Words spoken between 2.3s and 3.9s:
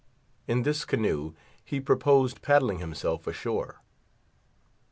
paddling himself ashore.